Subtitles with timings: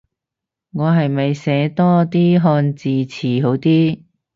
[0.73, 4.01] 我係咪寫多啲漢字詞好啲